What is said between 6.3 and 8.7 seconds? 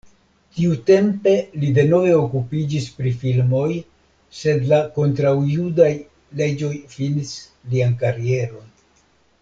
leĝoj finis lian karieron.